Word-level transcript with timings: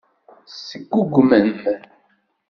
Teggugmem. 0.69 1.49